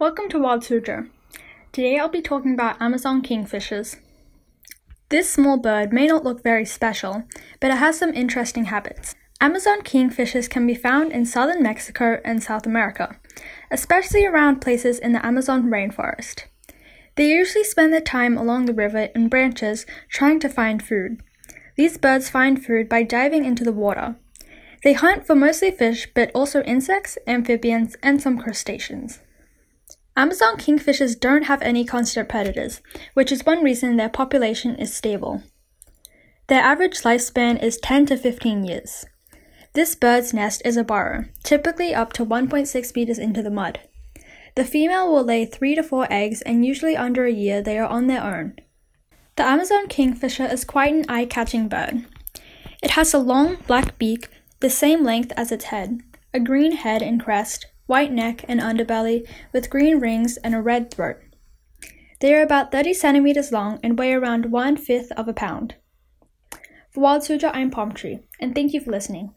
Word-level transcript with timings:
Welcome 0.00 0.30
to 0.30 0.38
Wild 0.38 0.62
Suzhou. 0.62 1.10
Today 1.72 1.98
I'll 1.98 2.08
be 2.08 2.22
talking 2.22 2.54
about 2.54 2.80
Amazon 2.80 3.20
kingfishers. 3.20 3.96
This 5.10 5.28
small 5.28 5.58
bird 5.58 5.92
may 5.92 6.06
not 6.06 6.24
look 6.24 6.42
very 6.42 6.64
special, 6.64 7.24
but 7.60 7.70
it 7.70 7.76
has 7.76 7.98
some 7.98 8.14
interesting 8.14 8.64
habits. 8.64 9.14
Amazon 9.42 9.82
kingfishers 9.82 10.48
can 10.48 10.66
be 10.66 10.74
found 10.74 11.12
in 11.12 11.26
southern 11.26 11.62
Mexico 11.62 12.18
and 12.24 12.42
South 12.42 12.64
America, 12.64 13.14
especially 13.70 14.24
around 14.24 14.62
places 14.62 14.98
in 14.98 15.12
the 15.12 15.24
Amazon 15.24 15.64
rainforest. 15.64 16.44
They 17.16 17.28
usually 17.28 17.64
spend 17.64 17.92
their 17.92 18.00
time 18.00 18.38
along 18.38 18.64
the 18.64 18.72
river 18.72 19.10
in 19.14 19.28
branches 19.28 19.84
trying 20.08 20.40
to 20.40 20.48
find 20.48 20.82
food. 20.82 21.20
These 21.76 21.98
birds 21.98 22.30
find 22.30 22.64
food 22.64 22.88
by 22.88 23.02
diving 23.02 23.44
into 23.44 23.64
the 23.64 23.70
water. 23.70 24.16
They 24.82 24.94
hunt 24.94 25.26
for 25.26 25.34
mostly 25.34 25.70
fish, 25.70 26.08
but 26.14 26.30
also 26.34 26.62
insects, 26.62 27.18
amphibians, 27.26 27.96
and 28.02 28.22
some 28.22 28.38
crustaceans. 28.38 29.20
Amazon 30.16 30.56
kingfishers 30.56 31.18
don't 31.18 31.44
have 31.44 31.62
any 31.62 31.84
constant 31.84 32.28
predators, 32.28 32.80
which 33.14 33.30
is 33.30 33.46
one 33.46 33.62
reason 33.62 33.96
their 33.96 34.08
population 34.08 34.76
is 34.76 34.94
stable. 34.94 35.42
Their 36.48 36.62
average 36.62 37.02
lifespan 37.02 37.62
is 37.62 37.78
10 37.78 38.06
to 38.06 38.16
15 38.16 38.64
years. 38.64 39.06
This 39.72 39.94
bird's 39.94 40.34
nest 40.34 40.62
is 40.64 40.76
a 40.76 40.82
burrow, 40.82 41.26
typically 41.44 41.94
up 41.94 42.12
to 42.14 42.26
1.6 42.26 42.96
meters 42.96 43.18
into 43.18 43.40
the 43.40 43.52
mud. 43.52 43.78
The 44.56 44.64
female 44.64 45.12
will 45.12 45.22
lay 45.22 45.44
3 45.44 45.76
to 45.76 45.82
4 45.84 46.08
eggs, 46.10 46.42
and 46.42 46.66
usually 46.66 46.96
under 46.96 47.24
a 47.24 47.32
year 47.32 47.62
they 47.62 47.78
are 47.78 47.86
on 47.86 48.08
their 48.08 48.22
own. 48.22 48.56
The 49.36 49.44
Amazon 49.44 49.86
kingfisher 49.86 50.46
is 50.46 50.64
quite 50.64 50.92
an 50.92 51.04
eye 51.08 51.24
catching 51.24 51.68
bird. 51.68 52.04
It 52.82 52.90
has 52.90 53.14
a 53.14 53.18
long 53.18 53.58
black 53.66 53.96
beak 53.96 54.28
the 54.58 54.70
same 54.70 55.04
length 55.04 55.32
as 55.36 55.52
its 55.52 55.66
head, 55.66 56.00
a 56.34 56.40
green 56.40 56.72
head 56.72 57.00
and 57.00 57.22
crest, 57.22 57.66
white 57.90 58.12
neck 58.12 58.44
and 58.46 58.60
underbelly 58.60 59.28
with 59.52 59.68
green 59.68 59.98
rings 59.98 60.36
and 60.44 60.54
a 60.54 60.62
red 60.62 60.94
throat. 60.94 61.16
They 62.20 62.32
are 62.34 62.42
about 62.42 62.70
30 62.70 62.94
centimeters 62.94 63.50
long 63.50 63.80
and 63.82 63.98
weigh 63.98 64.12
around 64.12 64.52
one 64.52 64.76
fifth 64.76 65.10
of 65.12 65.26
a 65.26 65.32
pound. 65.32 65.74
For 66.92 67.00
Wild 67.00 67.22
Suzhou, 67.22 67.50
I'm 67.52 67.72
Palm 67.72 67.90
Tree, 67.90 68.20
and 68.38 68.54
thank 68.54 68.72
you 68.72 68.80
for 68.80 68.92
listening. 68.92 69.34